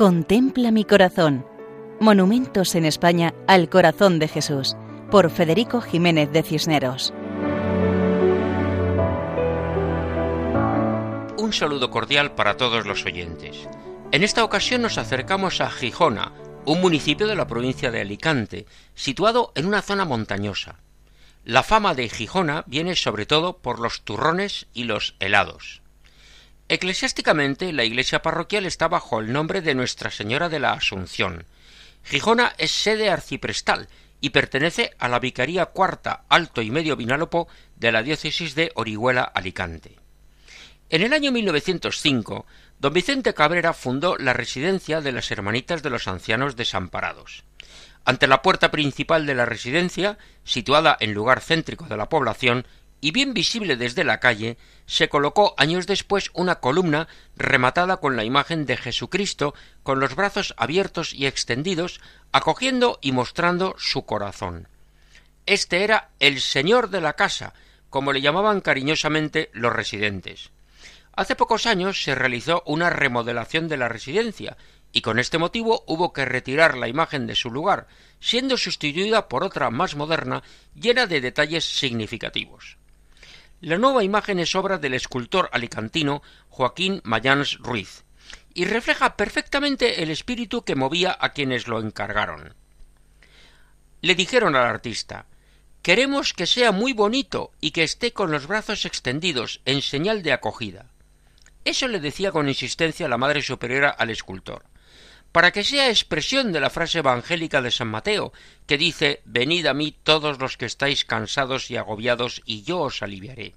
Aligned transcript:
Contempla 0.00 0.70
mi 0.70 0.86
corazón. 0.86 1.44
Monumentos 2.00 2.74
en 2.74 2.86
España 2.86 3.34
al 3.46 3.68
corazón 3.68 4.18
de 4.18 4.28
Jesús, 4.28 4.74
por 5.10 5.30
Federico 5.30 5.82
Jiménez 5.82 6.32
de 6.32 6.42
Cisneros. 6.42 7.12
Un 11.36 11.52
saludo 11.52 11.90
cordial 11.90 12.34
para 12.34 12.56
todos 12.56 12.86
los 12.86 13.04
oyentes. 13.04 13.68
En 14.10 14.22
esta 14.22 14.42
ocasión 14.42 14.80
nos 14.80 14.96
acercamos 14.96 15.60
a 15.60 15.68
Gijona, 15.68 16.32
un 16.64 16.80
municipio 16.80 17.26
de 17.26 17.36
la 17.36 17.46
provincia 17.46 17.90
de 17.90 18.00
Alicante, 18.00 18.64
situado 18.94 19.52
en 19.54 19.66
una 19.66 19.82
zona 19.82 20.06
montañosa. 20.06 20.76
La 21.44 21.62
fama 21.62 21.92
de 21.92 22.08
Gijona 22.08 22.64
viene 22.66 22.96
sobre 22.96 23.26
todo 23.26 23.58
por 23.58 23.78
los 23.78 24.00
turrones 24.00 24.66
y 24.72 24.84
los 24.84 25.14
helados. 25.20 25.79
Eclesiásticamente, 26.70 27.72
la 27.72 27.82
iglesia 27.82 28.22
parroquial 28.22 28.64
está 28.64 28.86
bajo 28.86 29.18
el 29.18 29.32
nombre 29.32 29.60
de 29.60 29.74
Nuestra 29.74 30.08
Señora 30.12 30.48
de 30.48 30.60
la 30.60 30.72
Asunción. 30.72 31.44
Gijona 32.04 32.54
es 32.58 32.70
sede 32.70 33.10
arciprestal 33.10 33.88
y 34.20 34.30
pertenece 34.30 34.94
a 35.00 35.08
la 35.08 35.18
Vicaría 35.18 35.66
Cuarta, 35.66 36.22
Alto 36.28 36.62
y 36.62 36.70
Medio 36.70 36.94
Vinalopó 36.94 37.48
de 37.74 37.90
la 37.90 38.04
diócesis 38.04 38.54
de 38.54 38.70
Orihuela 38.76 39.22
Alicante. 39.22 39.96
En 40.90 41.02
el 41.02 41.12
año 41.12 41.32
1905, 41.32 42.46
don 42.78 42.92
Vicente 42.92 43.34
Cabrera 43.34 43.72
fundó 43.72 44.16
la 44.16 44.32
residencia 44.32 45.00
de 45.00 45.10
las 45.10 45.28
Hermanitas 45.32 45.82
de 45.82 45.90
los 45.90 46.06
Ancianos 46.06 46.54
Desamparados. 46.54 47.42
Ante 48.04 48.28
la 48.28 48.42
puerta 48.42 48.70
principal 48.70 49.26
de 49.26 49.34
la 49.34 49.44
residencia, 49.44 50.18
situada 50.44 50.96
en 51.00 51.14
lugar 51.14 51.40
céntrico 51.40 51.86
de 51.86 51.96
la 51.96 52.08
población, 52.08 52.64
y 53.00 53.12
bien 53.12 53.34
visible 53.34 53.76
desde 53.76 54.04
la 54.04 54.20
calle, 54.20 54.58
se 54.86 55.08
colocó 55.08 55.54
años 55.56 55.86
después 55.86 56.30
una 56.34 56.56
columna 56.56 57.08
rematada 57.36 57.98
con 57.98 58.16
la 58.16 58.24
imagen 58.24 58.66
de 58.66 58.76
Jesucristo 58.76 59.54
con 59.82 60.00
los 60.00 60.14
brazos 60.14 60.54
abiertos 60.56 61.14
y 61.14 61.26
extendidos, 61.26 62.00
acogiendo 62.32 62.98
y 63.00 63.12
mostrando 63.12 63.74
su 63.78 64.04
corazón. 64.04 64.68
Este 65.46 65.84
era 65.84 66.10
el 66.18 66.40
señor 66.40 66.90
de 66.90 67.00
la 67.00 67.14
casa, 67.14 67.54
como 67.88 68.12
le 68.12 68.20
llamaban 68.20 68.60
cariñosamente 68.60 69.50
los 69.52 69.72
residentes. 69.72 70.50
Hace 71.12 71.36
pocos 71.36 71.66
años 71.66 72.02
se 72.02 72.14
realizó 72.14 72.62
una 72.66 72.90
remodelación 72.90 73.68
de 73.68 73.76
la 73.76 73.88
residencia 73.88 74.56
y 74.92 75.02
con 75.02 75.18
este 75.18 75.38
motivo 75.38 75.84
hubo 75.86 76.12
que 76.12 76.24
retirar 76.24 76.76
la 76.76 76.88
imagen 76.88 77.26
de 77.26 77.34
su 77.34 77.50
lugar, 77.50 77.86
siendo 78.20 78.56
sustituida 78.56 79.28
por 79.28 79.44
otra 79.44 79.70
más 79.70 79.94
moderna 79.94 80.42
llena 80.74 81.06
de 81.06 81.20
detalles 81.20 81.64
significativos. 81.64 82.78
La 83.60 83.76
nueva 83.76 84.02
imagen 84.02 84.38
es 84.38 84.54
obra 84.54 84.78
del 84.78 84.94
escultor 84.94 85.50
alicantino 85.52 86.22
Joaquín 86.48 87.02
Mayans 87.04 87.58
Ruiz 87.58 88.04
y 88.54 88.64
refleja 88.64 89.16
perfectamente 89.16 90.02
el 90.02 90.10
espíritu 90.10 90.64
que 90.64 90.74
movía 90.74 91.14
a 91.20 91.34
quienes 91.34 91.68
lo 91.68 91.78
encargaron. 91.78 92.54
Le 94.00 94.14
dijeron 94.14 94.56
al 94.56 94.64
artista 94.64 95.26
Queremos 95.82 96.32
que 96.32 96.46
sea 96.46 96.72
muy 96.72 96.94
bonito 96.94 97.52
y 97.60 97.72
que 97.72 97.82
esté 97.82 98.14
con 98.14 98.30
los 98.30 98.46
brazos 98.46 98.86
extendidos 98.86 99.60
en 99.66 99.82
señal 99.82 100.22
de 100.22 100.32
acogida. 100.32 100.86
Eso 101.64 101.86
le 101.86 102.00
decía 102.00 102.32
con 102.32 102.48
insistencia 102.48 103.08
la 103.08 103.18
Madre 103.18 103.42
Superiora 103.42 103.90
al 103.90 104.08
escultor 104.08 104.64
para 105.32 105.52
que 105.52 105.64
sea 105.64 105.88
expresión 105.88 106.52
de 106.52 106.60
la 106.60 106.70
frase 106.70 106.98
evangélica 106.98 107.62
de 107.62 107.70
San 107.70 107.88
Mateo, 107.88 108.32
que 108.66 108.78
dice 108.78 109.22
Venid 109.24 109.66
a 109.66 109.74
mí 109.74 109.96
todos 110.02 110.38
los 110.38 110.56
que 110.56 110.66
estáis 110.66 111.04
cansados 111.04 111.70
y 111.70 111.76
agobiados, 111.76 112.42
y 112.44 112.62
yo 112.62 112.80
os 112.80 113.02
aliviaré. 113.02 113.54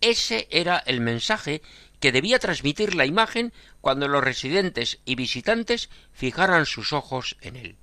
Ese 0.00 0.46
era 0.50 0.78
el 0.86 1.00
mensaje 1.00 1.62
que 2.00 2.12
debía 2.12 2.38
transmitir 2.38 2.94
la 2.94 3.06
imagen 3.06 3.52
cuando 3.80 4.08
los 4.08 4.22
residentes 4.22 5.00
y 5.04 5.14
visitantes 5.14 5.88
fijaran 6.12 6.66
sus 6.66 6.92
ojos 6.92 7.36
en 7.40 7.56
él. 7.56 7.76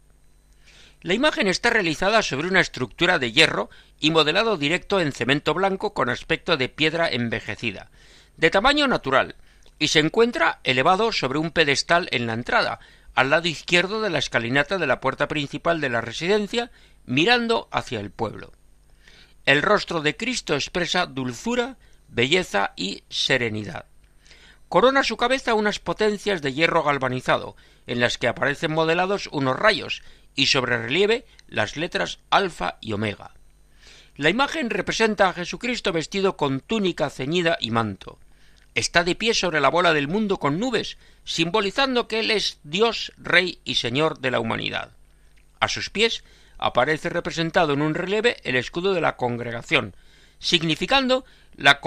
La 1.01 1.13
imagen 1.13 1.47
está 1.47 1.69
realizada 1.69 2.21
sobre 2.21 2.47
una 2.47 2.61
estructura 2.61 3.19
de 3.19 3.33
hierro 3.33 3.69
y 3.99 4.11
modelado 4.11 4.55
directo 4.55 5.01
en 5.01 5.11
cemento 5.11 5.53
blanco 5.53 5.93
con 5.93 6.09
aspecto 6.09 6.55
de 6.55 6.69
piedra 6.69 7.09
envejecida, 7.09 7.91
de 8.37 8.49
tamaño 8.49 8.87
natural, 8.87 9.35
y 9.83 9.89
se 9.89 9.99
encuentra 9.99 10.61
elevado 10.63 11.11
sobre 11.11 11.39
un 11.39 11.51
pedestal 11.51 12.07
en 12.13 12.25
la 12.25 12.31
entrada, 12.31 12.79
al 13.15 13.29
lado 13.29 13.49
izquierdo 13.49 13.99
de 13.99 14.09
la 14.09 14.19
escalinata 14.19 14.77
de 14.77 14.87
la 14.87 15.01
puerta 15.01 15.27
principal 15.27 15.81
de 15.81 15.89
la 15.89 15.99
residencia, 15.99 16.71
mirando 17.05 17.67
hacia 17.69 17.99
el 17.99 18.09
pueblo. 18.09 18.53
El 19.45 19.61
rostro 19.61 19.99
de 19.99 20.15
Cristo 20.15 20.55
expresa 20.55 21.05
dulzura, 21.05 21.75
belleza 22.07 22.71
y 22.77 23.03
serenidad. 23.09 23.87
Corona 24.69 25.03
su 25.03 25.17
cabeza 25.17 25.53
unas 25.53 25.79
potencias 25.79 26.41
de 26.41 26.53
hierro 26.53 26.83
galvanizado, 26.83 27.57
en 27.85 27.99
las 27.99 28.17
que 28.17 28.29
aparecen 28.29 28.71
modelados 28.71 29.27
unos 29.33 29.59
rayos 29.59 30.01
y 30.33 30.45
sobre 30.45 30.77
relieve 30.77 31.25
las 31.49 31.75
letras 31.75 32.19
alfa 32.29 32.77
y 32.79 32.93
omega. 32.93 33.31
La 34.15 34.29
imagen 34.29 34.69
representa 34.69 35.27
a 35.27 35.33
Jesucristo 35.33 35.91
vestido 35.91 36.37
con 36.37 36.61
túnica 36.61 37.09
ceñida 37.09 37.57
y 37.59 37.71
manto 37.71 38.17
está 38.75 39.03
de 39.03 39.15
pie 39.15 39.33
sobre 39.33 39.61
la 39.61 39.69
bola 39.69 39.93
del 39.93 40.07
mundo 40.07 40.37
con 40.37 40.59
nubes, 40.59 40.97
simbolizando 41.23 42.07
que 42.07 42.19
Él 42.19 42.31
es 42.31 42.59
Dios, 42.63 43.13
Rey 43.17 43.59
y 43.63 43.75
Señor 43.75 44.19
de 44.19 44.31
la 44.31 44.39
humanidad. 44.39 44.91
A 45.59 45.67
sus 45.67 45.89
pies 45.89 46.23
aparece 46.57 47.09
representado 47.09 47.73
en 47.73 47.81
un 47.81 47.93
relieve 47.93 48.37
el 48.43 48.55
escudo 48.55 48.93
de 48.93 49.01
la 49.01 49.15
congregación, 49.15 49.95
significando 50.39 51.25
la, 51.55 51.79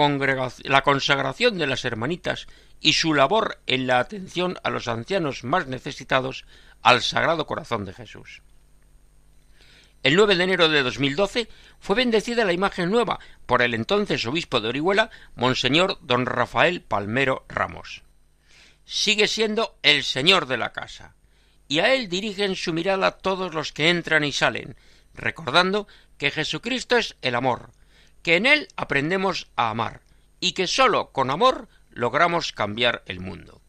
la 0.63 0.81
consagración 0.83 1.57
de 1.57 1.67
las 1.67 1.85
hermanitas 1.85 2.47
y 2.79 2.93
su 2.93 3.13
labor 3.13 3.59
en 3.67 3.87
la 3.87 3.99
atención 3.99 4.57
a 4.63 4.69
los 4.69 4.87
ancianos 4.87 5.43
más 5.43 5.67
necesitados 5.67 6.45
al 6.81 7.01
Sagrado 7.01 7.47
Corazón 7.47 7.85
de 7.85 7.93
Jesús. 7.93 8.41
El 10.07 10.15
9 10.15 10.37
de 10.37 10.43
enero 10.45 10.69
de 10.69 10.83
2012 10.83 11.49
fue 11.81 11.97
bendecida 11.97 12.45
la 12.45 12.53
imagen 12.53 12.89
nueva 12.89 13.19
por 13.45 13.61
el 13.61 13.73
entonces 13.73 14.25
obispo 14.25 14.61
de 14.61 14.69
Orihuela, 14.69 15.09
Monseñor 15.35 15.97
don 15.99 16.25
Rafael 16.25 16.79
Palmero 16.79 17.43
Ramos. 17.49 18.03
Sigue 18.85 19.27
siendo 19.27 19.77
el 19.83 20.05
señor 20.05 20.45
de 20.45 20.55
la 20.55 20.71
casa, 20.71 21.13
y 21.67 21.79
a 21.79 21.93
él 21.93 22.07
dirigen 22.07 22.55
su 22.55 22.71
mirada 22.71 23.17
todos 23.17 23.53
los 23.53 23.73
que 23.73 23.89
entran 23.89 24.23
y 24.23 24.31
salen, 24.31 24.77
recordando 25.13 25.89
que 26.17 26.31
Jesucristo 26.31 26.95
es 26.95 27.17
el 27.21 27.35
amor, 27.35 27.71
que 28.23 28.37
en 28.37 28.45
él 28.45 28.69
aprendemos 28.77 29.49
a 29.57 29.71
amar, 29.71 29.99
y 30.39 30.53
que 30.53 30.67
sólo 30.67 31.11
con 31.11 31.29
amor 31.29 31.67
logramos 31.89 32.53
cambiar 32.53 33.03
el 33.07 33.19
mundo. 33.19 33.61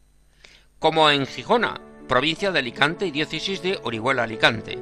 Como 0.79 1.09
en 1.09 1.27
Gijona, 1.27 1.81
provincia 2.07 2.53
de 2.53 2.59
Alicante 2.59 3.07
y 3.07 3.11
diócesis 3.11 3.61
de 3.61 3.77
Orihuela 3.83 4.23
Alicante, 4.23 4.79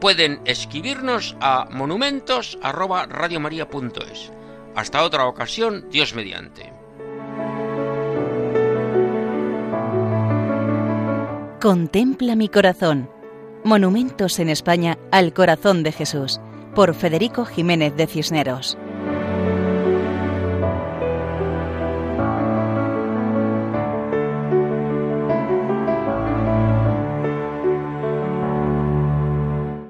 pueden 0.00 0.40
escribirnos 0.44 1.36
a 1.40 1.66
monumentos@radiomaria.es. 1.70 4.32
Hasta 4.74 5.02
otra 5.02 5.26
ocasión, 5.26 5.86
Dios 5.90 6.14
mediante. 6.14 6.72
Contempla 11.60 12.36
mi 12.36 12.48
corazón. 12.48 13.10
Monumentos 13.64 14.38
en 14.38 14.48
España 14.48 14.96
al 15.10 15.32
corazón 15.32 15.82
de 15.82 15.90
Jesús, 15.90 16.40
por 16.74 16.94
Federico 16.94 17.44
Jiménez 17.44 17.96
de 17.96 18.06
Cisneros. 18.06 18.78